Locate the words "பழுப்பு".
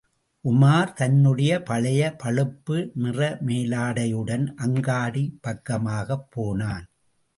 2.15-2.77